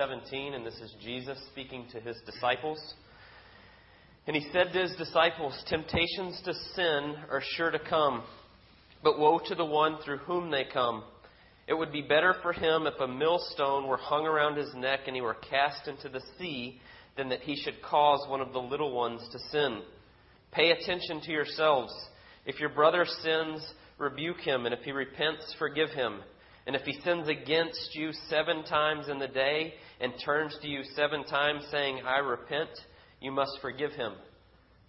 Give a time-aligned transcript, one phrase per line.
[0.00, 2.78] 17, and this is Jesus speaking to his disciples.
[4.26, 8.22] And he said to his disciples, Temptations to sin are sure to come,
[9.04, 11.04] but woe to the one through whom they come.
[11.68, 15.14] It would be better for him if a millstone were hung around his neck and
[15.14, 16.80] he were cast into the sea
[17.18, 19.82] than that he should cause one of the little ones to sin.
[20.52, 21.92] Pay attention to yourselves.
[22.46, 23.62] If your brother sins,
[23.98, 26.20] rebuke him, and if he repents, forgive him.
[26.66, 30.82] And if he sins against you seven times in the day and turns to you
[30.94, 32.70] seven times saying, I repent,
[33.20, 34.12] you must forgive him.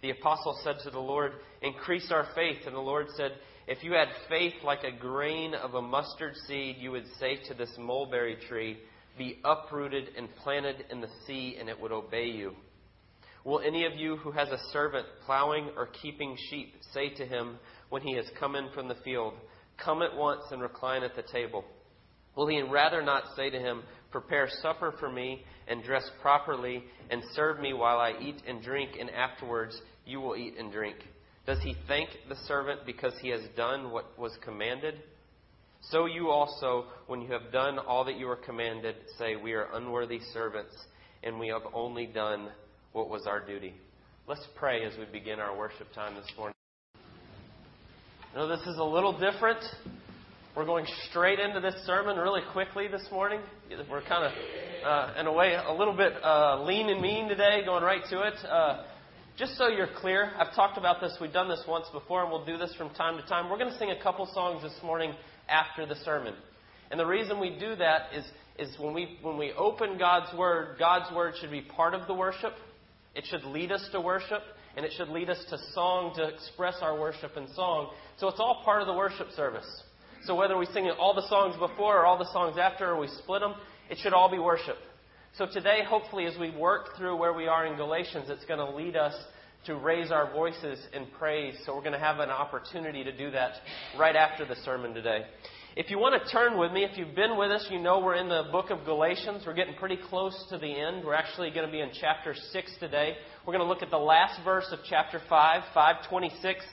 [0.02, 1.32] The apostle said to the Lord,
[1.62, 2.58] Increase our faith.
[2.66, 3.32] And the Lord said,
[3.66, 7.54] If you had faith like a grain of a mustard seed, you would say to
[7.54, 8.78] this mulberry tree,
[9.16, 12.52] Be uprooted and planted in the sea, and it would obey you.
[13.44, 17.58] Will any of you who has a servant plowing or keeping sheep say to him
[17.90, 19.34] when he has come in from the field,
[19.82, 21.64] Come at once and recline at the table?
[22.36, 27.22] Will he rather not say to him, Prepare supper for me, and dress properly, and
[27.32, 30.96] serve me while I eat and drink, and afterwards you will eat and drink?
[31.46, 34.94] Does he thank the servant because he has done what was commanded?
[35.90, 39.68] So you also, when you have done all that you were commanded, say, We are
[39.74, 40.74] unworthy servants,
[41.22, 42.48] and we have only done
[42.92, 43.74] what was our duty.
[44.26, 46.53] Let's pray as we begin our worship time this morning.
[48.34, 49.60] Know this is a little different.
[50.56, 53.38] We're going straight into this sermon really quickly this morning.
[53.88, 54.32] We're kind of,
[54.84, 58.22] uh, in a way, a little bit uh, lean and mean today, going right to
[58.22, 58.34] it.
[58.44, 58.86] Uh,
[59.38, 61.16] just so you're clear, I've talked about this.
[61.20, 63.48] We've done this once before, and we'll do this from time to time.
[63.48, 65.14] We're going to sing a couple songs this morning
[65.48, 66.34] after the sermon.
[66.90, 68.24] And the reason we do that is,
[68.58, 72.14] is when, we, when we open God's Word, God's Word should be part of the
[72.14, 72.54] worship.
[73.14, 74.42] It should lead us to worship,
[74.76, 77.90] and it should lead us to song to express our worship in song.
[78.18, 79.66] So it's all part of the worship service.
[80.24, 83.08] So whether we sing all the songs before or all the songs after, or we
[83.08, 83.54] split them,
[83.90, 84.76] it should all be worship.
[85.36, 88.74] So today, hopefully, as we work through where we are in Galatians, it's going to
[88.74, 89.14] lead us
[89.66, 91.54] to raise our voices in praise.
[91.64, 93.52] So we're going to have an opportunity to do that
[93.98, 95.22] right after the sermon today.
[95.76, 98.14] If you want to turn with me, if you've been with us, you know we're
[98.14, 99.42] in the book of Galatians.
[99.44, 101.04] We're getting pretty close to the end.
[101.04, 103.16] We're actually going to be in chapter 6 today.
[103.44, 106.64] We're going to look at the last verse of chapter 5, 526,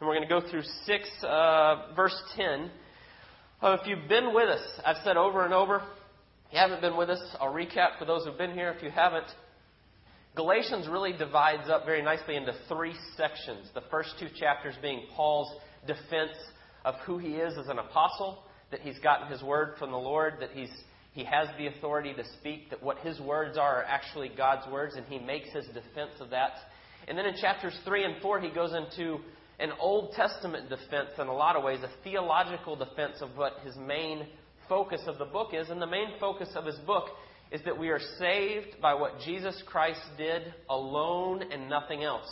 [0.00, 2.70] and we're going to go through 6, uh, verse 10.
[3.62, 5.82] Uh, if you've been with us, I've said over and over,
[6.46, 8.70] if you haven't been with us, I'll recap for those who've been here.
[8.74, 9.26] If you haven't,
[10.34, 13.68] Galatians really divides up very nicely into three sections.
[13.74, 15.54] The first two chapters being Paul's
[15.86, 16.32] defense
[16.86, 20.34] of who he is as an apostle, that he's gotten his word from the Lord,
[20.40, 20.70] that he's
[21.16, 24.96] he has the authority to speak, that what his words are are actually God's words,
[24.96, 26.50] and he makes his defense of that.
[27.08, 29.20] And then in chapters 3 and 4, he goes into
[29.58, 33.74] an Old Testament defense in a lot of ways, a theological defense of what his
[33.76, 34.26] main
[34.68, 35.70] focus of the book is.
[35.70, 37.06] And the main focus of his book
[37.50, 42.28] is that we are saved by what Jesus Christ did alone and nothing else.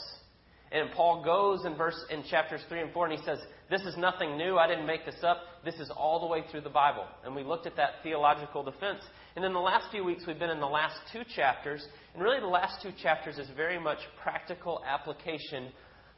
[0.71, 3.39] And Paul goes in verse in chapters three and four and he says,
[3.71, 5.39] This is nothing new, I didn't make this up.
[5.65, 7.07] This is all the way through the Bible.
[7.25, 9.01] And we looked at that theological defense.
[9.37, 12.41] And in the last few weeks we've been in the last two chapters, and really
[12.41, 15.69] the last two chapters is very much practical application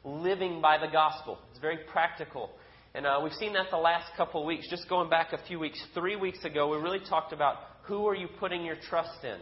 [0.03, 1.39] living by the gospel.
[1.51, 2.51] It's very practical.
[2.93, 4.69] And uh, we've seen that the last couple of weeks.
[4.69, 8.15] Just going back a few weeks, three weeks ago, we really talked about who are
[8.15, 9.37] you putting your trust in.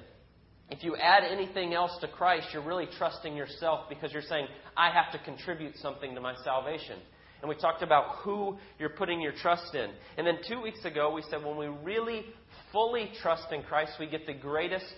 [0.70, 4.92] If you add anything else to Christ, you're really trusting yourself because you're saying, I
[4.92, 7.00] have to contribute something to my salvation.
[7.42, 9.92] And we talked about who you're putting your trust in.
[10.18, 12.26] And then two weeks ago, we said when we really
[12.72, 14.94] fully trust in Christ, we get the greatest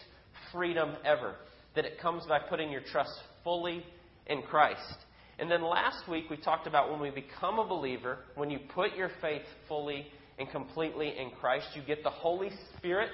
[0.51, 1.35] freedom ever.
[1.75, 3.11] That it comes by putting your trust
[3.43, 3.85] fully
[4.27, 4.97] in Christ.
[5.39, 8.95] And then last week we talked about when we become a believer, when you put
[8.95, 10.07] your faith fully
[10.39, 13.11] and completely in Christ, you get the Holy Spirit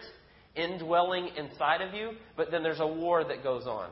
[0.56, 3.90] indwelling inside of you, but then there's a war that goes on.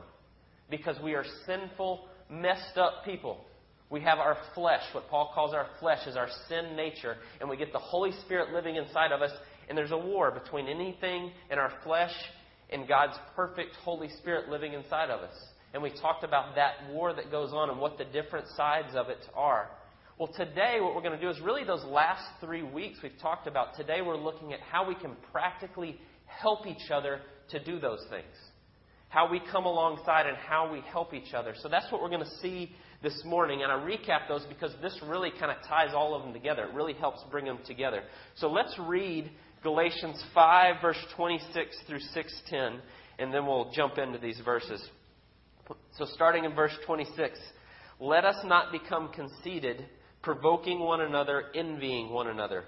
[0.70, 3.44] Because we are sinful, messed up people.
[3.92, 7.58] We have our flesh, what Paul calls our flesh is our sin nature, and we
[7.58, 9.30] get the Holy Spirit living inside of us,
[9.68, 12.14] and there's a war between anything in our flesh
[12.70, 15.34] and God's perfect Holy Spirit living inside of us.
[15.74, 19.10] And we talked about that war that goes on and what the different sides of
[19.10, 19.68] it are.
[20.18, 23.46] Well, today, what we're going to do is really those last three weeks we've talked
[23.46, 23.76] about.
[23.76, 28.34] Today, we're looking at how we can practically help each other to do those things.
[29.10, 31.54] How we come alongside and how we help each other.
[31.60, 33.62] So that's what we're going to see this morning.
[33.62, 36.64] And I recap those because this really kind of ties all of them together.
[36.64, 38.02] It really helps bring them together.
[38.36, 39.30] So let's read
[39.62, 42.80] Galatians 5, verse 26 through 610,
[43.18, 44.84] and then we'll jump into these verses.
[45.96, 47.38] So, starting in verse 26,
[48.00, 49.86] let us not become conceited,
[50.22, 52.64] provoking one another, envying one another.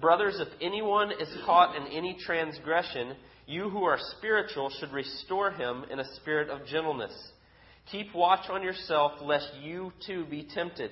[0.00, 3.16] Brothers, if anyone is caught in any transgression,
[3.46, 7.12] you who are spiritual should restore him in a spirit of gentleness.
[7.90, 10.90] Keep watch on yourself, lest you too be tempted.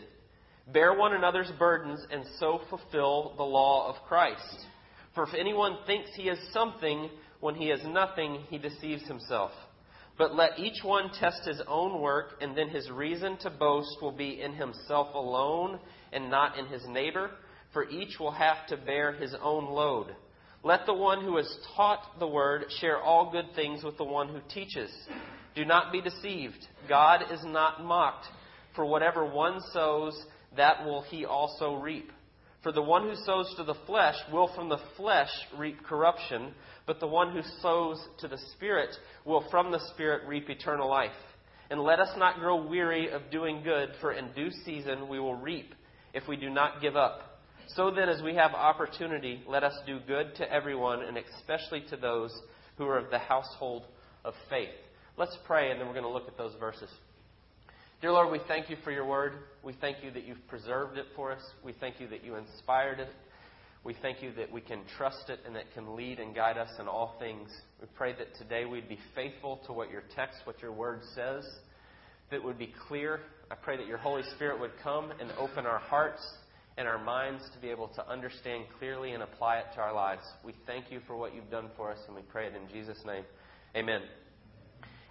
[0.73, 4.67] Bear one another's burdens, and so fulfill the law of Christ.
[5.15, 7.11] For if anyone thinks he is something
[7.41, 9.51] when he is nothing, he deceives himself.
[10.17, 14.13] But let each one test his own work, and then his reason to boast will
[14.13, 15.81] be in himself alone
[16.13, 17.31] and not in his neighbor
[17.75, 20.15] for each will have to bear his own load.
[20.63, 24.29] Let the one who has taught the word share all good things with the one
[24.29, 24.91] who teaches.
[25.55, 26.67] Do not be deceived.
[26.89, 28.27] God is not mocked.
[28.75, 30.21] For whatever one sows,
[30.57, 32.11] that will he also reap.
[32.63, 36.55] For the one who sows to the flesh will from the flesh reap corruption,
[36.87, 38.89] but the one who sows to the Spirit
[39.25, 41.13] will from the Spirit reap eternal life.
[41.71, 45.37] And let us not grow weary of doing good, for in due season we will
[45.37, 45.75] reap
[46.15, 47.41] if we do not give up.
[47.69, 51.97] So then, as we have opportunity, let us do good to everyone, and especially to
[51.97, 52.33] those
[52.77, 53.85] who are of the household
[54.25, 54.69] of faith.
[55.17, 56.89] Let's pray, and then we're going to look at those verses.
[58.01, 59.35] Dear Lord, we thank you for your word.
[59.63, 61.41] We thank you that you've preserved it for us.
[61.63, 63.11] We thank you that you inspired it.
[63.85, 66.71] We thank you that we can trust it and that can lead and guide us
[66.81, 67.49] in all things.
[67.81, 71.45] We pray that today we'd be faithful to what your text, what your word says,
[72.33, 73.21] that would be clear.
[73.53, 76.27] I pray that your Holy Spirit would come and open our hearts
[76.77, 80.23] and our minds to be able to understand clearly and apply it to our lives.
[80.45, 82.99] We thank you for what you've done for us, and we pray it in Jesus'
[83.07, 83.23] name.
[83.77, 84.03] Amen.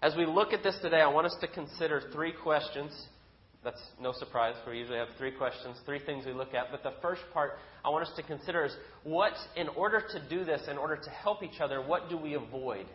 [0.03, 2.91] As we look at this today, I want us to consider three questions.
[3.63, 4.53] That's no surprise.
[4.67, 6.71] We usually have three questions, three things we look at.
[6.71, 7.53] But the first part
[7.85, 11.09] I want us to consider is what, in order to do this, in order to
[11.09, 12.85] help each other, what do we avoid?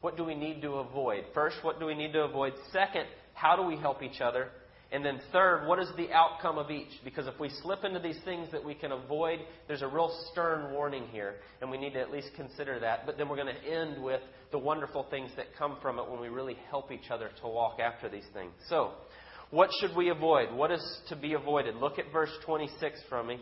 [0.00, 1.24] What do we need to avoid?
[1.34, 2.54] First, what do we need to avoid?
[2.72, 4.48] Second, how do we help each other?
[4.94, 7.00] And then, third, what is the outcome of each?
[7.04, 10.72] Because if we slip into these things that we can avoid, there's a real stern
[10.72, 13.04] warning here, and we need to at least consider that.
[13.04, 14.20] But then we're going to end with
[14.52, 17.80] the wonderful things that come from it when we really help each other to walk
[17.80, 18.52] after these things.
[18.68, 18.92] So,
[19.50, 20.54] what should we avoid?
[20.54, 21.74] What is to be avoided?
[21.74, 23.40] Look at verse 26 from me.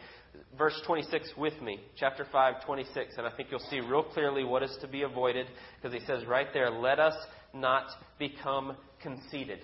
[0.56, 4.62] Verse 26 with me, chapter 5, 26, and I think you'll see real clearly what
[4.62, 7.14] is to be avoided because he says right there, let us
[7.52, 7.88] not
[8.18, 9.58] become conceited.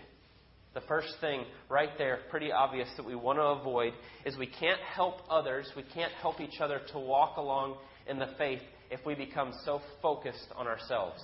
[0.78, 3.94] The first thing right there, pretty obvious that we want to avoid,
[4.24, 7.78] is we can't help others, we can't help each other to walk along
[8.08, 11.20] in the faith if we become so focused on ourselves.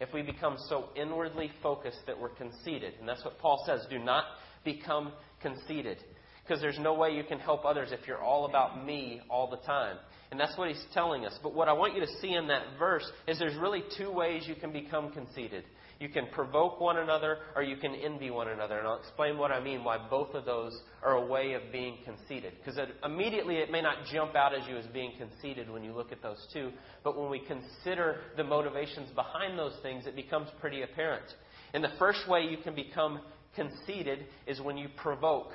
[0.00, 2.94] If we become so inwardly focused that we're conceited.
[2.98, 4.24] And that's what Paul says do not
[4.64, 5.98] become conceited.
[6.42, 9.58] Because there's no way you can help others if you're all about me all the
[9.58, 9.98] time.
[10.32, 11.38] And that's what he's telling us.
[11.44, 14.48] But what I want you to see in that verse is there's really two ways
[14.48, 15.62] you can become conceited.
[16.00, 18.78] You can provoke one another or you can envy one another.
[18.78, 21.98] And I'll explain what I mean, why both of those are a way of being
[22.06, 22.54] conceited.
[22.58, 26.10] Because immediately it may not jump out as you as being conceited when you look
[26.10, 26.72] at those two.
[27.04, 31.26] But when we consider the motivations behind those things, it becomes pretty apparent.
[31.74, 33.20] And the first way you can become
[33.54, 35.52] conceited is when you provoke.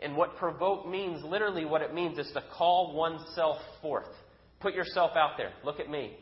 [0.00, 4.08] And what provoke means, literally what it means, is to call oneself forth.
[4.60, 5.52] Put yourself out there.
[5.64, 6.16] Look at me.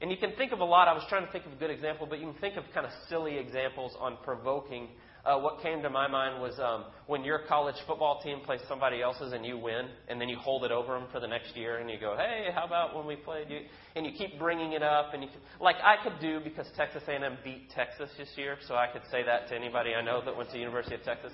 [0.00, 0.88] And you can think of a lot.
[0.88, 2.86] I was trying to think of a good example, but you can think of kind
[2.86, 4.88] of silly examples on provoking.
[5.26, 9.02] Uh, what came to my mind was um, when your college football team plays somebody
[9.02, 11.76] else's and you win, and then you hold it over them for the next year,
[11.76, 13.60] and you go, "Hey, how about when we played you?"
[13.94, 15.28] And you keep bringing it up, and you
[15.60, 19.22] like I could do because Texas A&M beat Texas this year, so I could say
[19.22, 21.32] that to anybody I know that went to the University of Texas.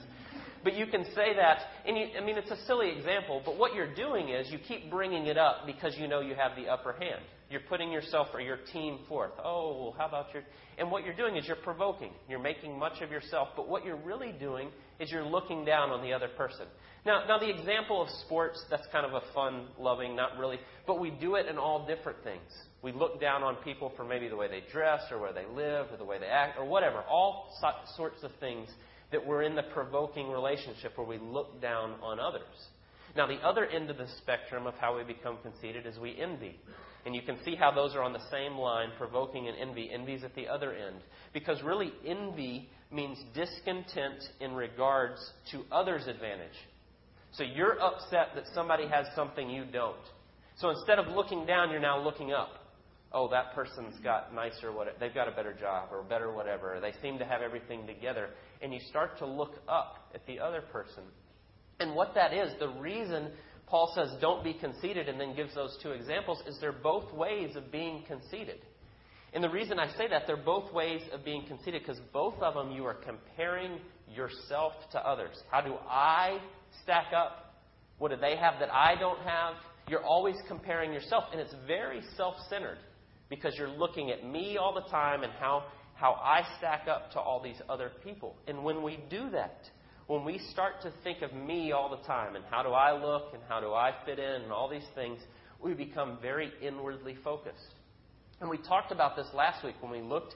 [0.65, 3.77] But you can say that, and you, I mean, it's a silly example, but what
[3.77, 6.95] you're doing is you keep bringing it up because you know you have the upper
[6.95, 7.23] hand.
[7.49, 9.31] You're putting yourself or your team forth.
[9.43, 10.43] Oh, how about your.
[10.79, 12.11] And what you're doing is you're provoking.
[12.29, 16.03] You're making much of yourself, but what you're really doing is you're looking down on
[16.03, 16.67] the other person.
[17.05, 20.99] Now, now the example of sports, that's kind of a fun, loving, not really, but
[20.99, 22.51] we do it in all different things.
[22.83, 25.87] We look down on people for maybe the way they dress or where they live
[25.93, 27.05] or the way they act or whatever.
[27.09, 27.49] All
[27.97, 28.69] sorts of things
[29.13, 32.43] that we're in the provoking relationship where we look down on others.
[33.17, 36.59] Now, the other end of the spectrum of how we become conceited is we envy.
[37.07, 39.91] And you can see how those are on the same line, provoking and envy.
[39.93, 40.97] Envy's at the other end.
[41.33, 45.19] Because really, envy means discontent in regards
[45.53, 46.57] to others' advantage.
[47.31, 49.97] So you're upset that somebody has something you don't.
[50.59, 52.51] So instead of looking down, you're now looking up.
[53.13, 56.81] Oh, that person's got nicer, what they've got a better job or better whatever.
[56.81, 58.31] They seem to have everything together.
[58.61, 61.05] And you start to look up at the other person.
[61.79, 63.31] And what that is, the reason
[63.67, 67.57] Paul says, don't be conceited, and then gives those two examples, is they're both ways
[67.57, 68.61] of being conceited.
[69.33, 72.55] And the reason I say that, they're both ways of being conceited because both of
[72.55, 75.37] them you are comparing yourself to others.
[75.51, 76.39] How do I
[76.83, 77.55] stack up?
[77.99, 79.55] What do they have that I don't have?
[79.89, 82.79] you're always comparing yourself, and it's very self centered
[83.29, 87.21] because you're looking at me all the time and how, how I stack up to
[87.21, 88.37] all these other people.
[88.47, 89.69] And when we do that,
[90.07, 93.35] when we start to think of me all the time and how do I look
[93.35, 95.19] and how do I fit in and all these things,
[95.63, 97.75] we become very inwardly focused.
[98.41, 100.35] And we talked about this last week when we looked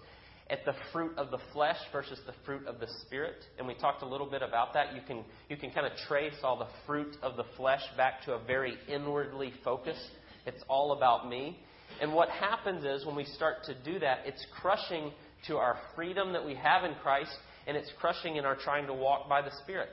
[0.48, 3.44] at the fruit of the flesh versus the fruit of the spirit.
[3.58, 4.94] And we talked a little bit about that.
[4.94, 8.32] You can you can kind of trace all the fruit of the flesh back to
[8.32, 10.10] a very inwardly focused
[10.46, 11.58] it's all about me.
[12.00, 15.12] And what happens is when we start to do that it's crushing
[15.46, 17.32] to our freedom that we have in Christ
[17.70, 19.90] and it's crushing in our trying to walk by the spirit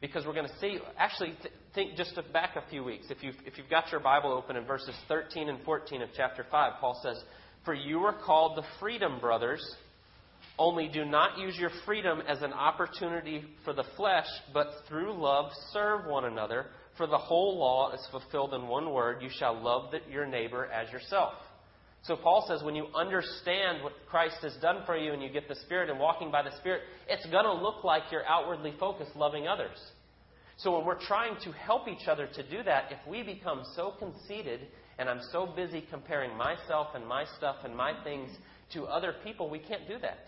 [0.00, 3.34] because we're going to see actually th- think just back a few weeks if you've,
[3.44, 6.98] if you've got your bible open in verses 13 and 14 of chapter 5 paul
[7.02, 7.22] says
[7.64, 9.64] for you are called the freedom, brothers.
[10.58, 15.50] Only do not use your freedom as an opportunity for the flesh, but through love
[15.72, 16.66] serve one another.
[16.96, 20.92] For the whole law is fulfilled in one word you shall love your neighbor as
[20.92, 21.34] yourself.
[22.04, 25.48] So Paul says when you understand what Christ has done for you and you get
[25.48, 29.14] the Spirit and walking by the Spirit, it's going to look like you're outwardly focused
[29.14, 29.78] loving others.
[30.56, 33.94] So when we're trying to help each other to do that, if we become so
[33.98, 34.60] conceited
[34.98, 38.30] and I'm so busy comparing myself and my stuff and my things
[38.74, 40.18] to other people, we can't do that.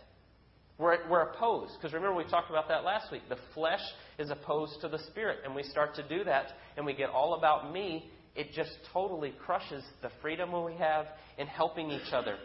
[0.78, 1.74] We're, we're opposed.
[1.78, 3.22] Because remember, we talked about that last week.
[3.28, 3.82] The flesh
[4.18, 5.38] is opposed to the spirit.
[5.44, 8.10] And we start to do that and we get all about me.
[8.34, 11.06] It just totally crushes the freedom we have
[11.38, 12.36] in helping each other.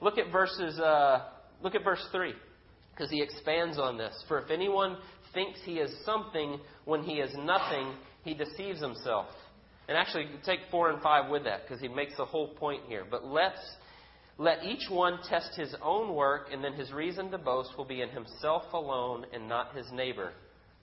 [0.00, 0.78] Look at verses.
[0.78, 1.24] Uh,
[1.62, 2.34] look at verse three,
[2.94, 4.14] because he expands on this.
[4.28, 4.98] For if anyone
[5.32, 9.26] thinks he is something when he is nothing, he deceives himself.
[9.88, 13.06] And actually, take 4 and 5 with that because he makes the whole point here.
[13.10, 13.58] But let's,
[14.36, 18.02] let each one test his own work, and then his reason to boast will be
[18.02, 20.32] in himself alone and not his neighbor.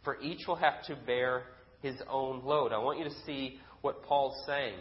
[0.03, 1.43] For each will have to bear
[1.81, 2.73] his own load.
[2.73, 4.73] I want you to see what Paul's saying.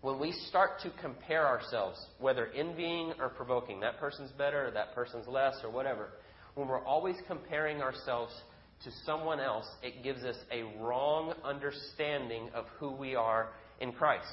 [0.00, 4.94] When we start to compare ourselves, whether envying or provoking, that person's better or that
[4.94, 6.10] person's less or whatever,
[6.54, 8.32] when we're always comparing ourselves
[8.84, 13.48] to someone else, it gives us a wrong understanding of who we are
[13.80, 14.24] in Christ.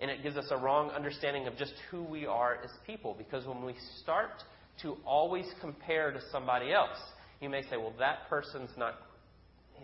[0.00, 3.14] And it gives us a wrong understanding of just who we are as people.
[3.16, 4.42] Because when we start
[4.82, 6.98] to always compare to somebody else,
[7.40, 8.94] you may say, well, that person's not,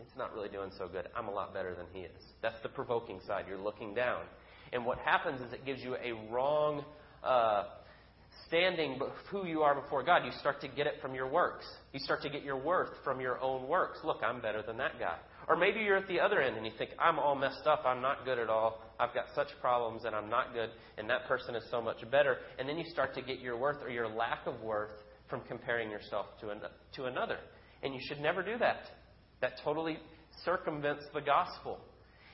[0.05, 1.09] he's not really doing so good.
[1.17, 2.23] I'm a lot better than he is.
[2.43, 3.45] That's the provoking side.
[3.49, 4.23] You're looking down.
[4.73, 6.85] And what happens is it gives you a wrong
[7.23, 7.65] uh,
[8.47, 11.67] standing of who you are before God, you start to get it from your works.
[11.93, 13.99] You start to get your worth from your own works.
[14.05, 15.17] Look, I'm better than that guy.
[15.49, 17.83] Or maybe you're at the other end and you think, I'm all messed up.
[17.87, 18.83] I'm not good at all.
[19.01, 20.71] I've got such problems and I'm not good.
[20.99, 22.39] And that person is so much better.
[22.59, 24.91] And then you start to get your worth or your lack of worth
[25.29, 26.61] from comparing yourself to, an,
[26.97, 27.39] to another.
[27.83, 28.83] And you should never do that.
[29.41, 29.99] That totally
[30.45, 31.79] circumvents the gospel.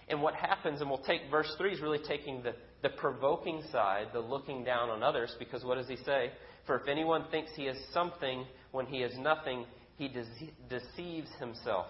[0.09, 4.09] And what happens, and we'll take verse 3 is really taking the, the provoking side,
[4.13, 6.31] the looking down on others, because what does he say?
[6.67, 9.65] For if anyone thinks he is something when he is nothing,
[9.97, 10.25] he de-
[10.69, 11.87] deceives himself.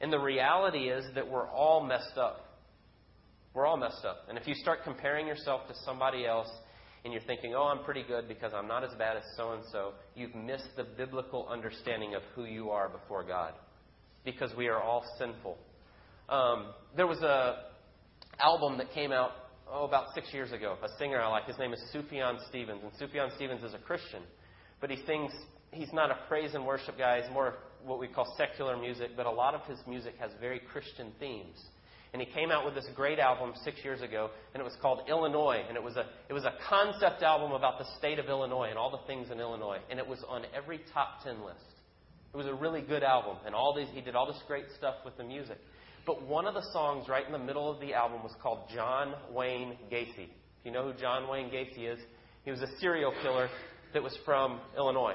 [0.00, 2.58] And the reality is that we're all messed up.
[3.54, 4.24] We're all messed up.
[4.28, 6.48] And if you start comparing yourself to somebody else
[7.04, 9.62] and you're thinking, oh, I'm pretty good because I'm not as bad as so and
[9.70, 13.52] so, you've missed the biblical understanding of who you are before God.
[14.24, 15.58] Because we are all sinful.
[16.28, 17.64] Um, there was a
[18.40, 19.32] album that came out
[19.70, 20.76] oh, about six years ago.
[20.82, 21.46] A singer I like.
[21.46, 24.22] His name is Sufjan Stevens, and Sufjan Stevens is a Christian,
[24.80, 25.32] but he sings.
[25.72, 27.22] He's not a praise and worship guy.
[27.22, 30.60] He's more what we call secular music, but a lot of his music has very
[30.60, 31.56] Christian themes.
[32.12, 35.00] And he came out with this great album six years ago, and it was called
[35.08, 38.68] Illinois, and it was a it was a concept album about the state of Illinois
[38.68, 41.71] and all the things in Illinois, and it was on every top ten list.
[42.32, 44.96] It was a really good album, and all these he did all this great stuff
[45.04, 45.58] with the music.
[46.06, 49.14] But one of the songs right in the middle of the album was called John
[49.30, 50.28] Wayne Gacy.
[50.28, 51.98] If you know who John Wayne Gacy is,
[52.44, 53.48] he was a serial killer
[53.92, 55.14] that was from Illinois.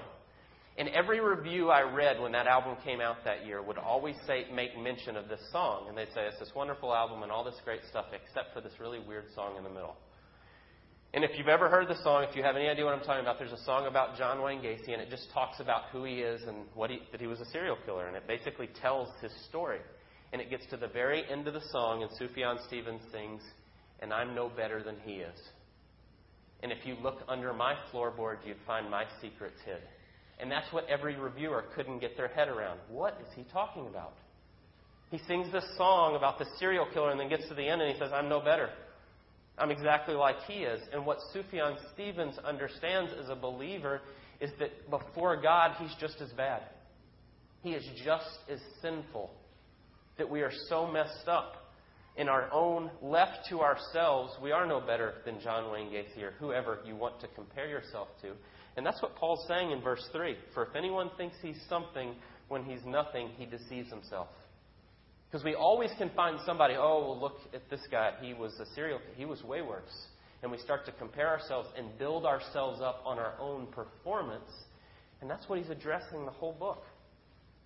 [0.77, 4.45] And every review I read when that album came out that year would always say,
[4.53, 5.87] make mention of this song.
[5.89, 8.73] And they'd say, it's this wonderful album and all this great stuff, except for this
[8.79, 9.95] really weird song in the middle.
[11.17, 13.23] And if you've ever heard the song, if you have any idea what I'm talking
[13.23, 16.17] about, there's a song about John Wayne Gacy, and it just talks about who he
[16.19, 18.05] is and what he, that he was a serial killer.
[18.05, 19.79] And it basically tells his story.
[20.31, 23.41] And it gets to the very end of the song, and Sufjan Stevens sings,
[23.99, 25.39] And I'm no better than he is.
[26.61, 29.81] And if you look under my floorboard, you'd find my secrets hid.
[30.39, 32.79] And that's what every reviewer couldn't get their head around.
[32.89, 34.13] What is he talking about?
[35.09, 37.91] He sings this song about the serial killer and then gets to the end and
[37.91, 38.69] he says, I'm no better.
[39.57, 40.81] I'm exactly like he is.
[40.93, 44.01] And what Sufjan Stevens understands as a believer
[44.39, 46.61] is that before God, he's just as bad.
[47.63, 49.31] He is just as sinful
[50.17, 51.67] that we are so messed up.
[52.17, 56.31] in our own, left to ourselves, we are no better than John Wayne Gacy or
[56.39, 58.31] whoever you want to compare yourself to.
[58.75, 60.35] And that's what Paul's saying in verse 3.
[60.53, 62.15] For if anyone thinks he's something
[62.47, 64.27] when he's nothing, he deceives himself.
[65.29, 68.13] Because we always can find somebody, oh, well, look at this guy.
[68.21, 70.07] He was a serial He was way worse.
[70.41, 74.49] And we start to compare ourselves and build ourselves up on our own performance.
[75.19, 76.83] And that's what he's addressing the whole book.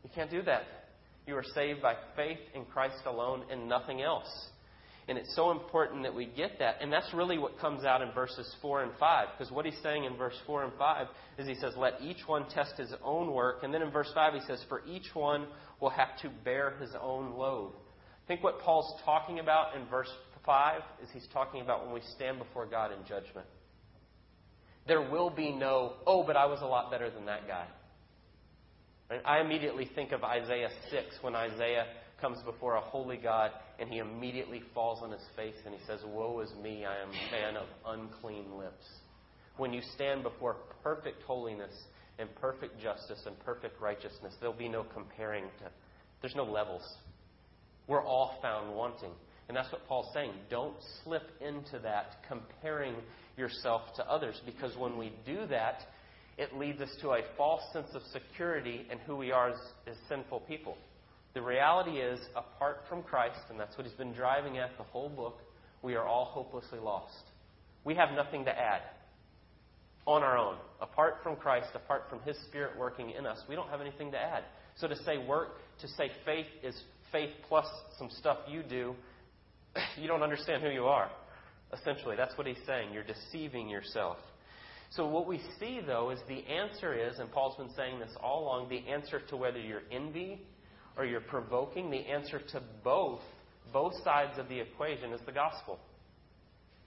[0.03, 0.63] You can't do that.
[1.27, 4.29] You are saved by faith in Christ alone and nothing else.
[5.07, 6.75] And it's so important that we get that.
[6.81, 9.27] And that's really what comes out in verses 4 and 5.
[9.37, 12.47] Because what he's saying in verse 4 and 5 is he says, Let each one
[12.49, 13.63] test his own work.
[13.63, 15.47] And then in verse 5, he says, For each one
[15.79, 17.73] will have to bear his own load.
[18.23, 20.11] I think what Paul's talking about in verse
[20.45, 23.47] 5 is he's talking about when we stand before God in judgment.
[24.87, 27.65] There will be no, oh, but I was a lot better than that guy.
[29.25, 31.85] I immediately think of Isaiah 6 when Isaiah
[32.21, 35.99] comes before a holy God and he immediately falls on his face and he says,
[36.05, 38.85] Woe is me, I am a man of unclean lips.
[39.57, 41.73] When you stand before perfect holiness
[42.19, 45.71] and perfect justice and perfect righteousness, there'll be no comparing to,
[46.21, 46.83] there's no levels.
[47.87, 49.11] We're all found wanting.
[49.47, 50.31] And that's what Paul's saying.
[50.49, 52.95] Don't slip into that comparing
[53.35, 55.81] yourself to others because when we do that,
[56.37, 59.95] it leads us to a false sense of security in who we are as, as
[60.07, 60.77] sinful people.
[61.33, 65.09] The reality is, apart from Christ, and that's what he's been driving at the whole
[65.09, 65.39] book,
[65.81, 67.23] we are all hopelessly lost.
[67.85, 68.81] We have nothing to add
[70.05, 70.57] on our own.
[70.81, 74.17] Apart from Christ, apart from his spirit working in us, we don't have anything to
[74.17, 74.43] add.
[74.77, 76.75] So to say work, to say faith is
[77.11, 77.65] faith plus
[77.97, 78.95] some stuff you do,
[79.97, 81.09] you don't understand who you are.
[81.79, 82.93] Essentially, that's what he's saying.
[82.93, 84.17] You're deceiving yourself.
[84.91, 88.43] So what we see, though, is the answer is, and Paul's been saying this all
[88.43, 90.41] along, the answer to whether you're envy
[90.97, 93.21] or you're provoking, the answer to both,
[93.71, 95.79] both sides of the equation, is the gospel.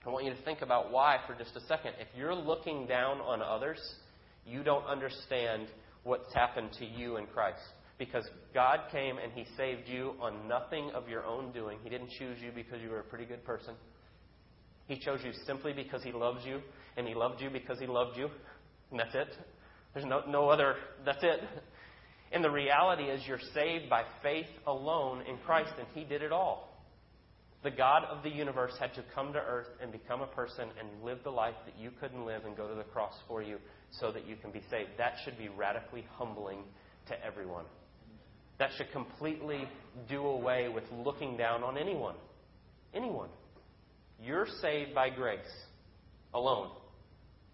[0.06, 1.94] I want you to think about why for just a second.
[1.98, 3.80] If you're looking down on others,
[4.46, 5.66] you don't understand
[6.02, 7.60] what's happened to you in Christ.
[7.98, 11.78] Because God came and He saved you on nothing of your own doing.
[11.82, 13.74] He didn't choose you because you were a pretty good person.
[14.88, 16.60] He chose you simply because He loves you,
[16.98, 18.28] and He loved you because He loved you.
[18.90, 19.28] And that's it.
[19.94, 20.74] There's no, no other,
[21.06, 21.40] that's it.
[22.34, 26.32] And the reality is, you're saved by faith alone in Christ, and He did it
[26.32, 26.68] all.
[27.62, 31.04] The God of the universe had to come to earth and become a person and
[31.04, 33.58] live the life that you couldn't live and go to the cross for you
[33.92, 34.90] so that you can be saved.
[34.98, 36.64] That should be radically humbling
[37.06, 37.64] to everyone.
[38.58, 39.68] That should completely
[40.08, 42.16] do away with looking down on anyone.
[42.92, 43.30] Anyone.
[44.20, 45.40] You're saved by grace
[46.34, 46.70] alone.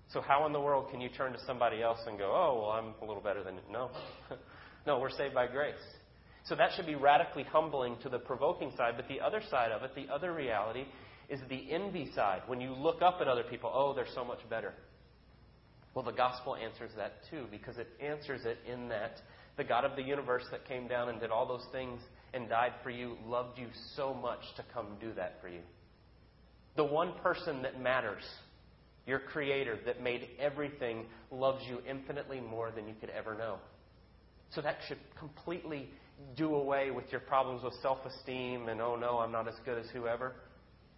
[0.08, 2.70] So, how in the world can you turn to somebody else and go, oh, well,
[2.70, 3.58] I'm a little better than.
[3.70, 3.90] No.
[4.86, 5.74] No, we're saved by grace.
[6.44, 8.94] So that should be radically humbling to the provoking side.
[8.96, 10.84] But the other side of it, the other reality,
[11.28, 12.42] is the envy side.
[12.46, 14.74] When you look up at other people, oh, they're so much better.
[15.94, 19.20] Well, the gospel answers that too, because it answers it in that
[19.56, 22.00] the God of the universe that came down and did all those things
[22.32, 23.66] and died for you loved you
[23.96, 25.60] so much to come do that for you.
[26.76, 28.22] The one person that matters,
[29.06, 33.58] your Creator that made everything, loves you infinitely more than you could ever know.
[34.54, 35.88] So that should completely
[36.36, 39.78] do away with your problems with self esteem and, oh no, I'm not as good
[39.78, 40.34] as whoever.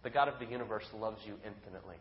[0.03, 1.95] The God of the universe loves you infinitely.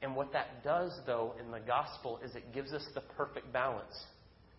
[0.00, 3.94] And what that does, though, in the gospel is it gives us the perfect balance.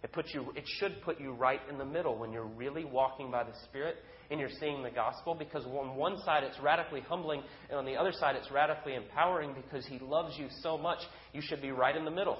[0.03, 3.31] It, puts you, it should put you right in the middle when you're really walking
[3.31, 3.95] by the Spirit
[4.29, 7.95] and you're seeing the gospel because on one side it's radically humbling and on the
[7.95, 10.99] other side it's radically empowering because He loves you so much.
[11.33, 12.37] You should be right in the middle.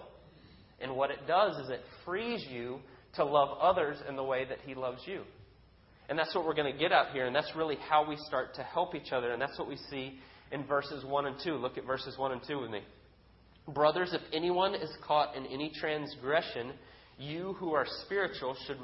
[0.82, 2.80] And what it does is it frees you
[3.16, 5.22] to love others in the way that He loves you.
[6.10, 8.56] And that's what we're going to get out here, and that's really how we start
[8.56, 10.20] to help each other, and that's what we see
[10.52, 11.56] in verses 1 and 2.
[11.56, 12.82] Look at verses 1 and 2 with me.
[13.68, 16.74] Brothers, if anyone is caught in any transgression,
[17.18, 18.78] you who are spiritual should,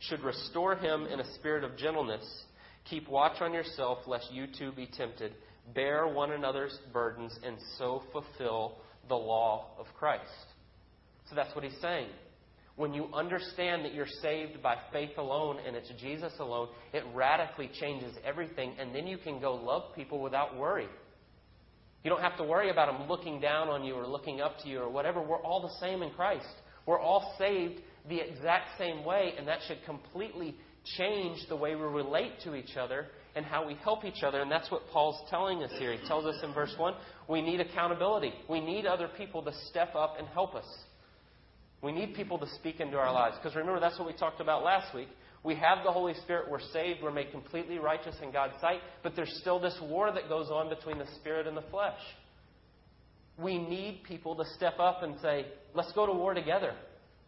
[0.00, 2.24] should restore him in a spirit of gentleness.
[2.90, 5.32] Keep watch on yourself, lest you too be tempted.
[5.74, 8.76] Bear one another's burdens, and so fulfill
[9.08, 10.24] the law of Christ.
[11.28, 12.08] So that's what he's saying.
[12.78, 17.68] When you understand that you're saved by faith alone and it's Jesus alone, it radically
[17.80, 20.86] changes everything, and then you can go love people without worry.
[22.04, 24.68] You don't have to worry about them looking down on you or looking up to
[24.68, 25.20] you or whatever.
[25.20, 26.46] We're all the same in Christ.
[26.86, 30.54] We're all saved the exact same way, and that should completely
[30.96, 34.40] change the way we relate to each other and how we help each other.
[34.40, 35.92] And that's what Paul's telling us here.
[35.92, 36.94] He tells us in verse 1
[37.28, 38.32] we need accountability.
[38.48, 40.64] We need other people to step up and help us.
[41.82, 43.36] We need people to speak into our lives.
[43.36, 45.08] Because remember, that's what we talked about last week.
[45.44, 49.14] We have the Holy Spirit, we're saved, we're made completely righteous in God's sight, but
[49.14, 52.00] there's still this war that goes on between the Spirit and the flesh.
[53.38, 56.72] We need people to step up and say, let's go to war together.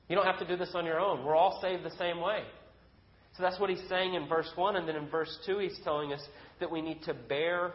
[0.09, 1.25] You don't have to do this on your own.
[1.25, 2.43] We're all saved the same way.
[3.37, 4.75] So that's what he's saying in verse 1.
[4.75, 6.21] And then in verse 2, he's telling us
[6.59, 7.75] that we need to bear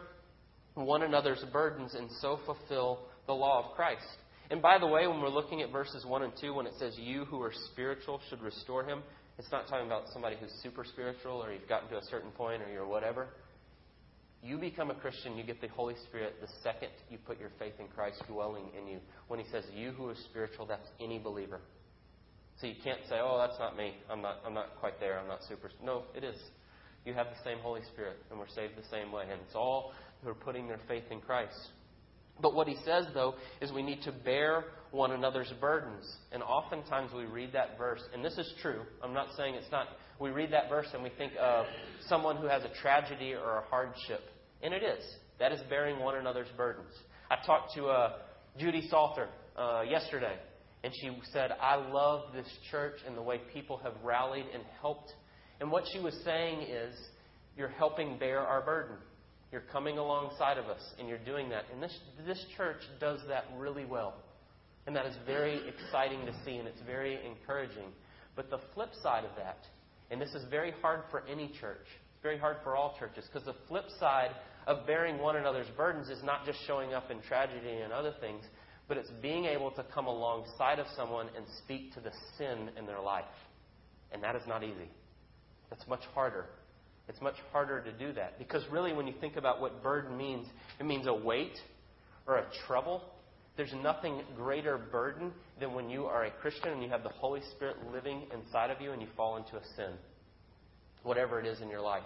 [0.74, 4.04] one another's burdens and so fulfill the law of Christ.
[4.50, 6.96] And by the way, when we're looking at verses 1 and 2, when it says,
[6.98, 9.02] You who are spiritual should restore him,
[9.38, 12.62] it's not talking about somebody who's super spiritual or you've gotten to a certain point
[12.62, 13.28] or you're whatever.
[14.42, 17.74] You become a Christian, you get the Holy Spirit the second you put your faith
[17.80, 19.00] in Christ dwelling in you.
[19.28, 21.60] When he says, You who are spiritual, that's any believer.
[22.60, 23.94] So you can't say, "Oh, that's not me.
[24.10, 24.40] I'm not.
[24.44, 25.18] I'm not quite there.
[25.18, 26.36] I'm not super." No, it is.
[27.04, 29.24] You have the same Holy Spirit, and we're saved the same way.
[29.30, 31.70] And it's all who are putting their faith in Christ.
[32.40, 36.04] But what he says, though, is we need to bear one another's burdens.
[36.32, 38.82] And oftentimes we read that verse, and this is true.
[39.02, 39.88] I'm not saying it's not.
[40.18, 41.66] We read that verse and we think of
[42.08, 44.20] someone who has a tragedy or a hardship.
[44.62, 45.04] And it is.
[45.38, 46.92] That is bearing one another's burdens.
[47.30, 48.12] I talked to uh,
[48.58, 50.36] Judy Salter uh, yesterday,
[50.82, 55.12] and she said, I love this church and the way people have rallied and helped.
[55.60, 56.94] And what she was saying is,
[57.56, 58.96] you're helping bear our burden.
[59.52, 61.64] You're coming alongside of us, and you're doing that.
[61.72, 64.14] And this, this church does that really well.
[64.86, 67.90] And that is very exciting to see, and it's very encouraging.
[68.34, 69.58] But the flip side of that,
[70.10, 73.46] and this is very hard for any church, it's very hard for all churches, because
[73.46, 74.30] the flip side
[74.66, 78.44] of bearing one another's burdens is not just showing up in tragedy and other things,
[78.88, 82.86] but it's being able to come alongside of someone and speak to the sin in
[82.86, 83.24] their life.
[84.12, 84.90] And that is not easy.
[85.72, 86.46] It's much harder.
[87.08, 88.38] It's much harder to do that.
[88.38, 90.46] Because really, when you think about what burden means,
[90.80, 91.56] it means a weight
[92.26, 93.02] or a trouble.
[93.56, 97.40] There's nothing greater burden than when you are a Christian and you have the Holy
[97.54, 99.92] Spirit living inside of you and you fall into a sin.
[101.04, 102.02] Whatever it is in your life.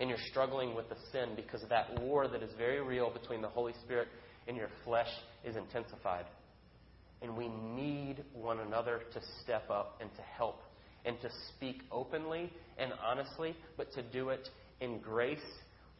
[0.00, 3.42] And you're struggling with the sin because of that war that is very real between
[3.42, 4.08] the Holy Spirit
[4.46, 5.10] and your flesh
[5.44, 6.24] is intensified.
[7.20, 10.60] And we need one another to step up and to help
[11.08, 14.48] and to speak openly and honestly, but to do it
[14.80, 15.38] in grace,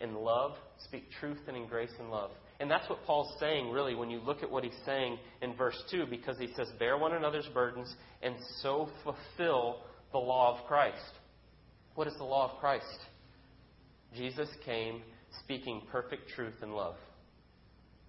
[0.01, 0.53] and love,
[0.85, 2.31] speak truth and in grace and love.
[2.61, 5.81] And that's what Paul's saying, really, when you look at what he's saying in verse
[5.90, 7.92] 2, because he says, Bear one another's burdens
[8.23, 9.81] and so fulfill
[10.12, 10.97] the law of Christ.
[11.97, 12.99] What is the law of Christ?
[14.16, 15.03] Jesus came
[15.42, 16.94] speaking perfect truth and love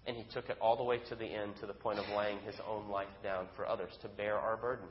[0.08, 2.40] and he took it all the way to the end to the point of laying
[2.40, 4.88] his own life down for others to bear our burden.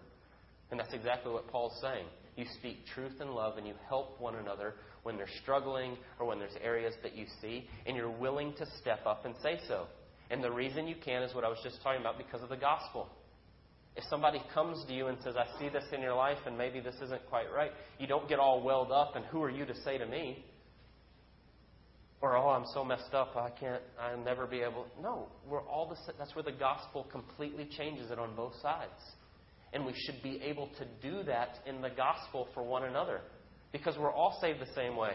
[0.70, 2.04] And that's exactly what Paul's saying.
[2.36, 6.38] You speak truth and love and you help one another when they're struggling or when
[6.38, 9.86] there's areas that you see, and you're willing to step up and say so.
[10.30, 12.56] And the reason you can is what I was just talking about because of the
[12.56, 13.08] gospel.
[13.96, 16.80] If somebody comes to you and says, I see this in your life and maybe
[16.80, 19.74] this isn't quite right, you don't get all welled up and who are you to
[19.82, 20.44] say to me?
[22.20, 25.88] or oh i'm so messed up i can't i'll never be able no we're all
[25.88, 28.90] the that's where the gospel completely changes it on both sides
[29.72, 33.20] and we should be able to do that in the gospel for one another
[33.72, 35.12] because we're all saved the same way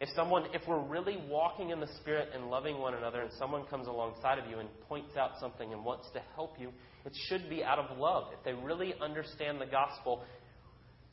[0.00, 3.64] if someone if we're really walking in the spirit and loving one another and someone
[3.66, 6.70] comes alongside of you and points out something and wants to help you
[7.04, 10.22] it should be out of love if they really understand the gospel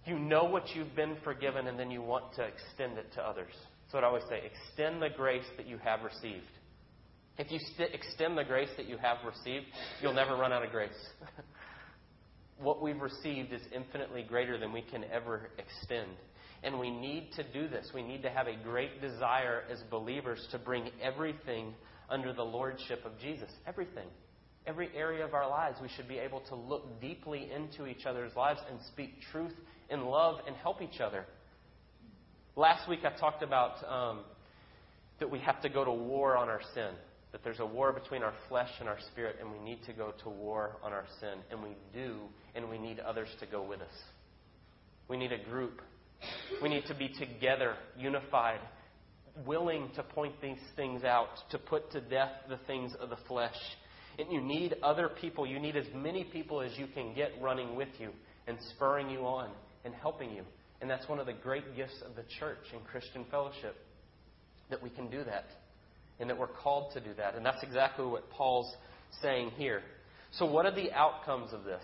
[0.06, 3.54] you know what you've been forgiven and then you want to extend it to others
[3.94, 6.50] so what I always say extend the grace that you have received.
[7.38, 9.66] If you st- extend the grace that you have received,
[10.02, 10.92] you'll never run out of grace.
[12.60, 16.12] what we've received is infinitely greater than we can ever extend.
[16.64, 17.92] And we need to do this.
[17.94, 21.74] We need to have a great desire as believers to bring everything
[22.10, 23.50] under the lordship of Jesus.
[23.68, 24.08] Everything.
[24.66, 28.34] Every area of our lives, we should be able to look deeply into each other's
[28.36, 29.54] lives and speak truth
[29.90, 31.26] in love and help each other.
[32.56, 34.22] Last week I talked about um,
[35.20, 36.92] that we have to go to war on our sin,
[37.34, 40.14] that there's a war between our flesh and our spirit, and we need to go
[40.24, 41.40] to war on our sin.
[41.52, 42.16] And we do,
[42.56, 43.94] and we need others to go with us.
[45.10, 45.82] We need a group.
[46.62, 48.60] We need to be together, unified,
[49.48, 53.58] willing to point these things out, to put to death the things of the flesh.
[54.20, 55.48] And you need other people.
[55.48, 58.12] You need as many people as you can get running with you
[58.46, 59.50] and spurring you on
[59.86, 60.44] and helping you.
[60.82, 63.76] And that's one of the great gifts of the church and Christian fellowship
[64.70, 65.46] that we can do that
[66.20, 67.36] and that we're called to do that.
[67.36, 68.74] And that's exactly what Paul's
[69.22, 69.82] saying here.
[70.34, 71.84] So, what are the outcomes of this?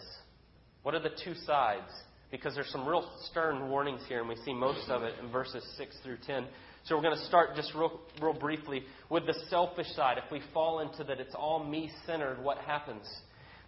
[0.83, 1.91] What are the two sides?
[2.31, 5.63] Because there's some real stern warnings here, and we see most of it in verses
[5.77, 6.45] 6 through 10.
[6.85, 10.17] So, we're going to start just real, real briefly with the selfish side.
[10.17, 13.05] If we fall into that it's all me centered, what happens?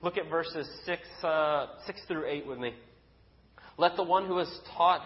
[0.02, 2.74] Look at verses 6, uh, 6 through 8 with me.
[3.78, 5.02] Let the one who is taught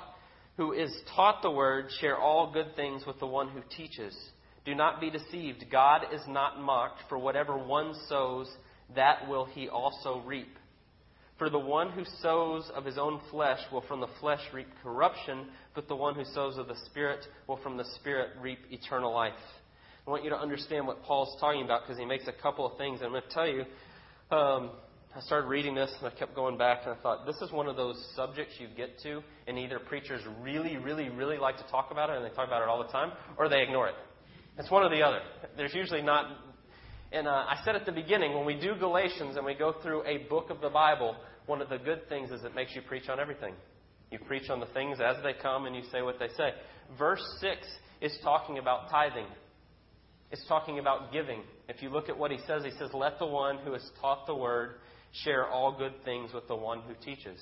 [0.58, 4.16] who is taught the word share all good things with the one who teaches.
[4.66, 5.66] Do not be deceived.
[5.72, 8.52] God is not mocked, for whatever one sows,
[8.96, 10.58] that will he also reap.
[11.38, 15.48] For the one who sows of his own flesh will from the flesh reap corruption,
[15.74, 19.34] but the one who sows of the Spirit will from the Spirit reap eternal life.
[20.08, 22.78] I want you to understand what Paul's talking about because he makes a couple of
[22.78, 23.02] things.
[23.04, 23.66] I'm going to tell you.
[24.32, 24.72] Um,
[25.16, 27.68] I started reading this and I kept going back and I thought, this is one
[27.68, 31.92] of those subjects you get to, and either preachers really, really, really like to talk
[31.92, 33.96] about it and they talk about it all the time, or they ignore it.
[34.58, 35.20] It's one or the other.
[35.58, 36.26] There's usually not.
[37.12, 40.04] And uh, I said at the beginning, when we do Galatians and we go through
[40.06, 41.16] a book of the Bible,
[41.46, 43.54] one of the good things is it makes you preach on everything.
[44.12, 46.52] You preach on the things as they come and you say what they say.
[46.98, 47.58] Verse 6
[48.02, 49.28] is talking about tithing.
[50.32, 51.42] It's talking about giving.
[51.70, 54.26] If you look at what he says, he says, Let the one who has taught
[54.26, 54.76] the word
[55.24, 57.40] share all good things with the one who teaches.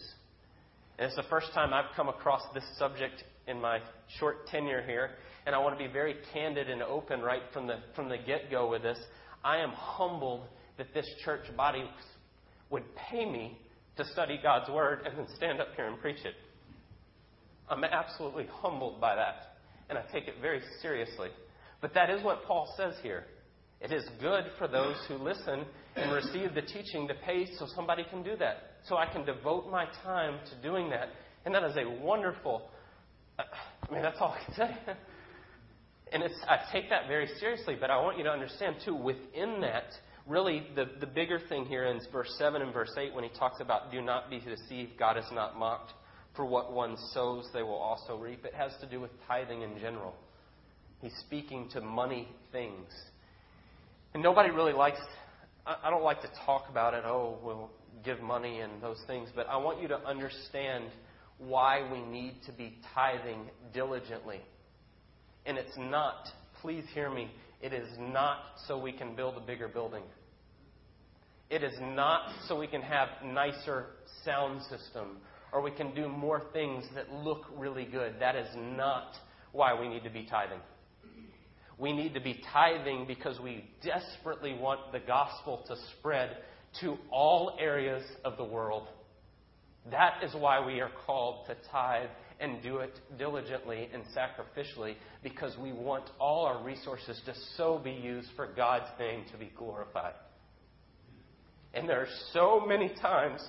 [0.97, 3.79] And it's the first time I've come across this subject in my
[4.19, 5.11] short tenure here,
[5.45, 8.69] and I want to be very candid and open right from the from the get-go
[8.69, 8.99] with this.
[9.43, 10.45] I am humbled
[10.77, 11.83] that this church body
[12.69, 13.57] would pay me
[13.97, 16.33] to study God's word and then stand up here and preach it.
[17.69, 19.57] I'm absolutely humbled by that,
[19.89, 21.29] and I take it very seriously.
[21.81, 23.25] But that is what Paul says here.
[23.81, 25.65] It is good for those who listen
[25.97, 28.63] and receive the teaching to pay so somebody can do that.
[28.87, 31.09] So I can devote my time to doing that.
[31.45, 32.69] And that is a wonderful,
[33.39, 34.77] I mean, that's all I can say.
[36.11, 39.61] And it's, I take that very seriously, but I want you to understand, too, within
[39.61, 39.85] that,
[40.27, 43.59] really the, the bigger thing here in verse 7 and verse 8 when he talks
[43.59, 45.91] about do not be deceived, God is not mocked.
[46.35, 48.45] For what one sows, they will also reap.
[48.45, 50.13] It has to do with tithing in general.
[51.01, 52.89] He's speaking to money things.
[54.13, 54.99] And nobody really likes,
[55.65, 57.69] I don't like to talk about it, oh, we'll
[58.03, 60.85] give money and those things, but I want you to understand
[61.37, 64.41] why we need to be tithing diligently.
[65.45, 66.27] And it's not,
[66.61, 67.29] please hear me,
[67.61, 70.03] it is not so we can build a bigger building.
[71.49, 73.87] It is not so we can have nicer
[74.23, 75.17] sound system
[75.51, 78.15] or we can do more things that look really good.
[78.19, 79.15] That is not
[79.51, 80.59] why we need to be tithing.
[81.77, 86.37] We need to be tithing because we desperately want the gospel to spread
[86.81, 88.87] to all areas of the world.
[89.91, 95.57] That is why we are called to tithe and do it diligently and sacrificially because
[95.57, 100.13] we want all our resources to so be used for God's name to be glorified.
[101.73, 103.41] And there are so many times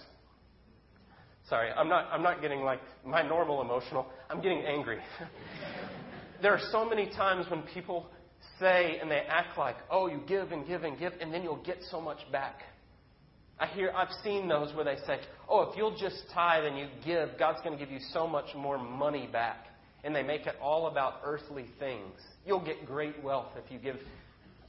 [1.49, 4.07] sorry, I'm not I'm not getting like my normal emotional.
[4.31, 4.99] I'm getting angry.
[6.43, 8.07] there are so many times when people
[8.59, 11.63] say and they act like, oh, you give and give and give, and then you'll
[11.65, 12.63] get so much back.
[13.59, 16.89] I hear, I've seen those where they say, oh, if you'll just tithe and you
[17.05, 19.67] give, God's going to give you so much more money back.
[20.03, 22.19] And they make it all about earthly things.
[22.45, 23.97] You'll get great wealth if you give.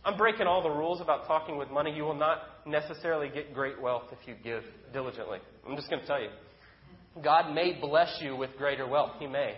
[0.05, 1.93] I'm breaking all the rules about talking with money.
[1.93, 5.39] You will not necessarily get great wealth if you give diligently.
[5.67, 6.29] I'm just going to tell you.
[7.23, 9.13] God may bless you with greater wealth.
[9.19, 9.55] He may.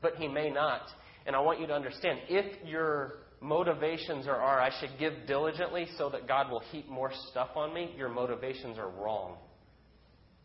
[0.00, 0.82] But He may not.
[1.26, 5.86] And I want you to understand if your motivations are, are I should give diligently
[5.98, 9.36] so that God will heap more stuff on me, your motivations are wrong.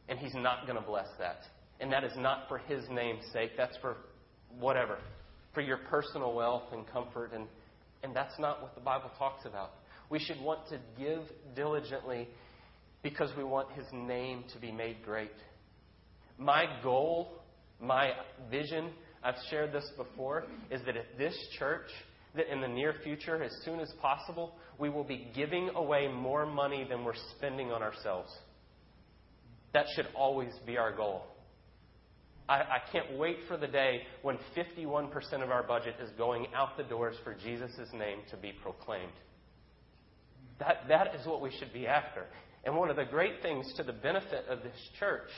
[0.10, 1.38] And He's not going to bless that.
[1.80, 3.52] And that is not for His name's sake.
[3.56, 3.98] That's for
[4.60, 4.98] whatever.
[5.54, 7.32] For your personal wealth and comfort.
[7.34, 7.48] And,
[8.04, 9.72] and that's not what the Bible talks about.
[10.10, 11.22] We should want to give
[11.56, 12.28] diligently
[13.02, 15.32] because we want His name to be made great.
[16.38, 17.40] My goal,
[17.80, 18.12] my
[18.52, 18.90] vision,
[19.24, 21.90] I've shared this before, is that at this church,
[22.36, 26.46] that in the near future, as soon as possible, we will be giving away more
[26.46, 28.32] money than we're spending on ourselves.
[29.74, 31.24] That should always be our goal.
[32.48, 35.12] I, I can't wait for the day when 51%
[35.44, 39.12] of our budget is going out the doors for Jesus' name to be proclaimed.
[40.60, 42.26] That, that is what we should be after.
[42.66, 45.30] And one of the great things to the benefit of this church,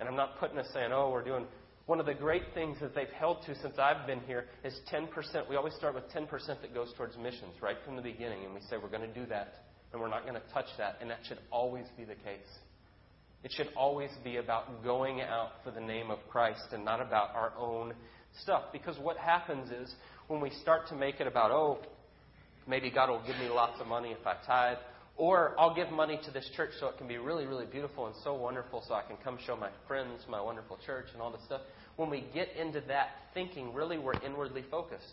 [0.00, 1.46] and I'm not putting us saying, oh, we're doing
[1.88, 5.08] one of the great things that they've held to since I've been here is 10%.
[5.48, 6.28] We always start with 10%
[6.60, 8.44] that goes towards missions right from the beginning.
[8.44, 10.98] And we say we're going to do that and we're not going to touch that.
[11.00, 12.46] And that should always be the case.
[13.42, 17.34] It should always be about going out for the name of Christ and not about
[17.34, 17.94] our own
[18.42, 18.64] stuff.
[18.70, 19.90] Because what happens is
[20.26, 21.78] when we start to make it about, oh,
[22.66, 24.76] maybe God will give me lots of money if I tithe,
[25.16, 28.14] or I'll give money to this church so it can be really, really beautiful and
[28.22, 31.42] so wonderful so I can come show my friends my wonderful church and all this
[31.44, 31.62] stuff.
[31.98, 35.04] When we get into that thinking, really we're inwardly focused.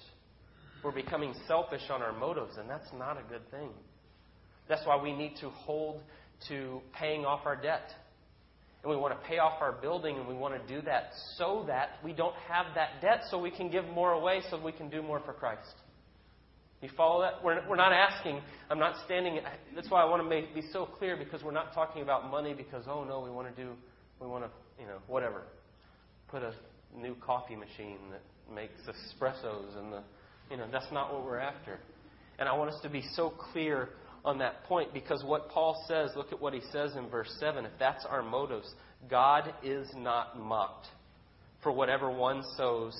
[0.83, 3.69] We're becoming selfish on our motives, and that's not a good thing.
[4.69, 6.01] That's why we need to hold
[6.47, 7.89] to paying off our debt.
[8.83, 11.63] and we want to pay off our building, and we want to do that so
[11.65, 14.87] that we don't have that debt, so we can give more away, so we can
[14.87, 15.73] do more for Christ.
[16.83, 17.43] You follow that?
[17.43, 19.39] We're, we're not asking, I'm not standing,
[19.73, 22.53] that's why I want to make, be so clear because we're not talking about money
[22.53, 23.71] because, oh no, we want to do,
[24.21, 25.41] we want to, you know, whatever.
[26.27, 26.53] Put a
[26.97, 28.21] new coffee machine that
[28.53, 30.03] makes espressos and the,
[30.51, 31.79] you know, that's not what we're after.
[32.37, 33.89] And I want us to be so clear
[34.23, 37.65] on that point because what Paul says, look at what he says in verse 7.
[37.65, 38.73] If that's our motives,
[39.09, 40.87] God is not mocked.
[41.63, 42.95] For whatever one sows,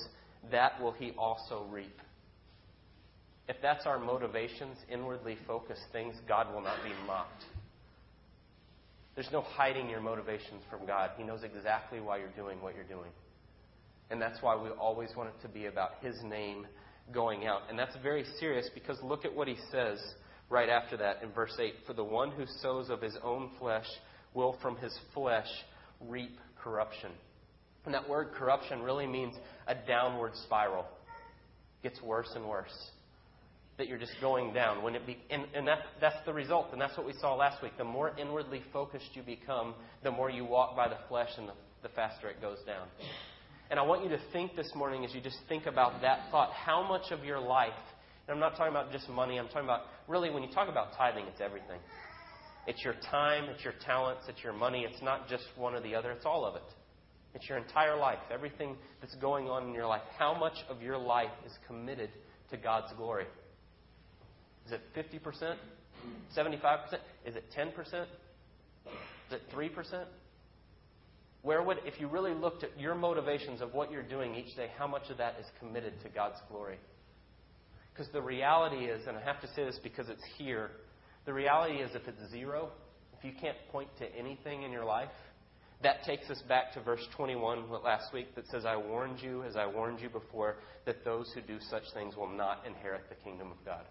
[0.50, 2.00] that will he also reap.
[3.48, 7.44] If that's our motivations, inwardly focused things, God will not be mocked.
[9.14, 11.10] There's no hiding your motivations from God.
[11.16, 13.10] He knows exactly why you're doing what you're doing.
[14.10, 16.66] And that's why we always want it to be about His name
[17.12, 17.62] going out.
[17.68, 19.98] And that's very serious because look at what He says
[20.48, 23.86] right after that in verse 8 For the one who sows of his own flesh
[24.34, 25.48] will from his flesh
[26.00, 27.10] reap corruption.
[27.84, 29.34] And that word corruption really means
[29.66, 30.84] a downward spiral.
[31.82, 32.74] It gets worse and worse
[33.78, 34.82] that you're just going down.
[34.82, 37.62] When it be, and, and that, that's the result, and that's what we saw last
[37.62, 37.72] week.
[37.76, 41.52] The more inwardly focused you become, the more you walk by the flesh, and the,
[41.82, 42.86] the faster it goes down.
[43.70, 46.52] And I want you to think this morning as you just think about that thought,
[46.52, 47.72] how much of your life,
[48.28, 50.96] and I'm not talking about just money, I'm talking about really when you talk about
[50.96, 51.80] tithing, it's everything.
[52.66, 54.86] It's your time, it's your talents, it's your money.
[54.88, 56.62] It's not just one or the other, it's all of it.
[57.34, 60.02] It's your entire life, everything that's going on in your life.
[60.18, 62.10] How much of your life is committed
[62.50, 63.26] to God's glory?
[64.66, 65.54] Is it 50%?
[66.36, 66.94] 75%?
[67.24, 67.72] Is it 10%?
[67.72, 68.06] Is
[69.30, 70.04] it 3%?
[71.46, 74.68] Where would, if you really looked at your motivations of what you're doing each day,
[74.76, 76.76] how much of that is committed to God's glory?
[77.92, 80.72] Because the reality is, and I have to say this because it's here,
[81.24, 82.70] the reality is if it's zero,
[83.16, 85.14] if you can't point to anything in your life,
[85.84, 89.54] that takes us back to verse 21 last week that says, I warned you, as
[89.54, 93.52] I warned you before, that those who do such things will not inherit the kingdom
[93.52, 93.84] of God.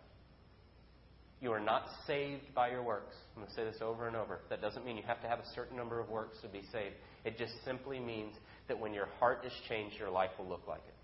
[1.46, 3.14] You are not saved by your works.
[3.36, 4.40] I'm going to say this over and over.
[4.50, 6.96] That doesn't mean you have to have a certain number of works to be saved.
[7.24, 8.34] It just simply means
[8.68, 10.96] that when your heart is changed, your life will look like it.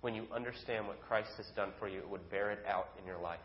[0.00, 3.04] When you understand what Christ has done for you, it would bear it out in
[3.04, 3.40] your life.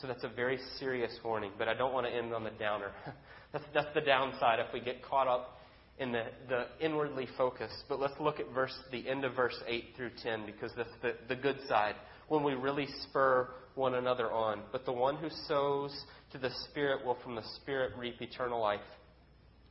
[0.00, 2.90] So that's a very serious warning, but I don't want to end on the downer.
[3.52, 5.60] that's, that's the downside if we get caught up
[6.00, 7.84] in the, the inwardly focused.
[7.88, 11.12] But let's look at verse, the end of verse 8 through 10 because that's the,
[11.28, 11.94] the good side
[12.28, 14.60] when we really spur one another on.
[14.72, 15.92] But the one who sows
[16.32, 18.80] to the Spirit will from the Spirit reap eternal life.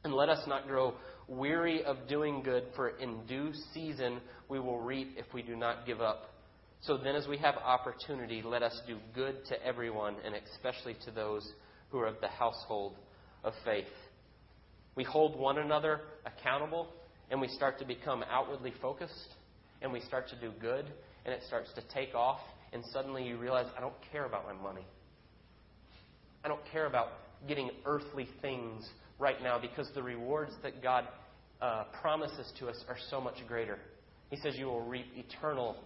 [0.03, 0.95] And let us not grow
[1.27, 5.85] weary of doing good, for in due season we will reap if we do not
[5.85, 6.33] give up.
[6.81, 11.11] So then, as we have opportunity, let us do good to everyone, and especially to
[11.11, 11.49] those
[11.89, 12.97] who are of the household
[13.45, 13.87] of faith.
[14.95, 16.89] We hold one another accountable,
[17.31, 19.29] and we start to become outwardly focused,
[19.81, 20.85] and we start to do good,
[21.25, 22.39] and it starts to take off,
[22.73, 24.85] and suddenly you realize, I don't care about my money.
[26.43, 27.09] I don't care about
[27.47, 28.87] getting earthly things
[29.19, 31.07] right now because the rewards that God
[31.61, 33.77] uh, promises to us are so much greater.
[34.29, 35.77] He says you will reap eternal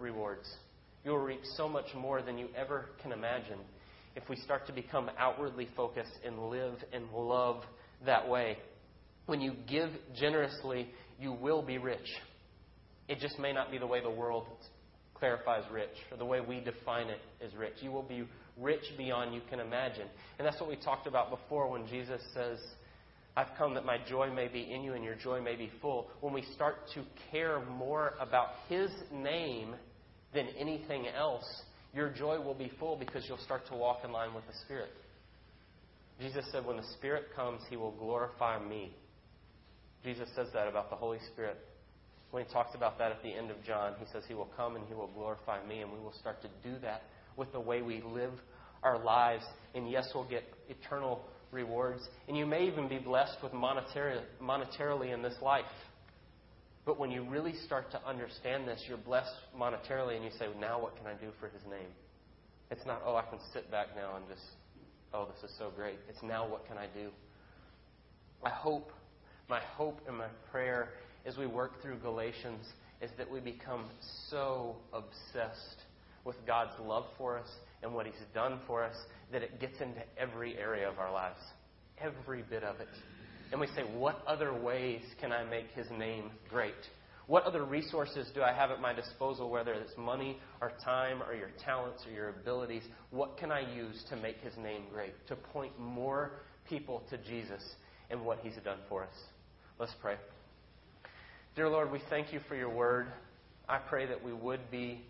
[0.00, 0.48] rewards.
[1.04, 3.58] You will reap so much more than you ever can imagine
[4.16, 7.62] if we start to become outwardly focused and live and love
[8.04, 8.58] that way.
[9.26, 10.88] When you give generously,
[11.20, 12.08] you will be rich.
[13.08, 14.46] It just may not be the way the world
[15.14, 17.74] clarifies rich, or the way we define it as rich.
[17.80, 18.24] You will be
[18.56, 20.06] rich beyond you can imagine.
[20.38, 22.58] And that's what we talked about before when Jesus says,
[23.36, 26.08] I've come that my joy may be in you and your joy may be full.
[26.20, 29.74] When we start to care more about His name
[30.34, 31.44] than anything else,
[31.94, 34.90] your joy will be full because you'll start to walk in line with the Spirit.
[36.20, 38.92] Jesus said, When the Spirit comes, He will glorify me.
[40.04, 41.58] Jesus says that about the Holy Spirit.
[42.30, 44.76] When he talks about that at the end of John, he says, He will come
[44.76, 47.02] and He will glorify me, and we will start to do that
[47.36, 48.32] with the way we live
[48.82, 49.44] our lives.
[49.74, 52.02] And yes, we'll get eternal rewards.
[52.26, 55.64] And you may even be blessed with monetary, monetarily in this life.
[56.84, 60.80] But when you really start to understand this, you're blessed monetarily, and you say, Now
[60.80, 61.88] what can I do for His name?
[62.70, 64.44] It's not, Oh, I can sit back now and just,
[65.14, 65.98] Oh, this is so great.
[66.08, 67.08] It's now what can I do?
[68.44, 68.92] I hope,
[69.48, 70.90] my hope and my prayer
[71.26, 72.64] as we work through Galatians
[73.00, 73.84] is that we become
[74.30, 75.82] so obsessed
[76.24, 77.48] with God's love for us
[77.82, 78.96] and what He's done for us
[79.32, 81.40] that it gets into every area of our lives,
[81.98, 82.88] every bit of it.
[83.50, 86.74] And we say, what other ways can I make His name great?
[87.28, 91.34] What other resources do I have at my disposal, whether it's money or time or
[91.34, 92.82] your talents or your abilities?
[93.10, 95.12] What can I use to make His name great?
[95.28, 97.62] To point more people to Jesus
[98.10, 99.14] and what He's done for us.
[99.78, 100.16] Let's pray.
[101.58, 103.08] Dear Lord, we thank you for your word.
[103.68, 105.00] I pray that we would be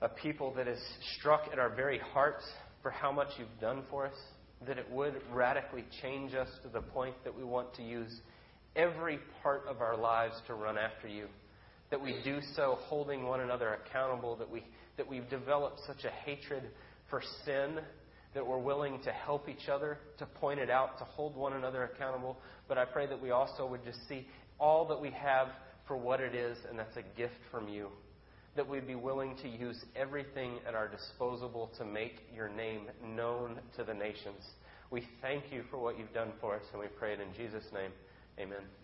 [0.00, 0.82] a people that is
[1.18, 2.42] struck at our very hearts
[2.80, 4.16] for how much you've done for us,
[4.66, 8.10] that it would radically change us to the point that we want to use
[8.74, 11.26] every part of our lives to run after you,
[11.90, 14.64] that we do so holding one another accountable, that, we,
[14.96, 16.62] that we've developed such a hatred
[17.10, 17.80] for sin
[18.34, 21.84] that we're willing to help each other, to point it out, to hold one another
[21.84, 22.36] accountable.
[22.68, 24.26] But I pray that we also would just see
[24.58, 25.48] all that we have
[25.86, 27.88] for what it is, and that's a gift from you.
[28.56, 33.58] That we'd be willing to use everything at our disposal to make your name known
[33.76, 34.44] to the nations.
[34.90, 37.66] We thank you for what you've done for us, and we pray it in Jesus'
[37.72, 37.90] name.
[38.38, 38.83] Amen.